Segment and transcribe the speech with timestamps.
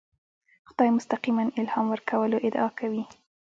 [0.67, 3.03] خدای مستقیماً الهام ورکولو ادعا کوي.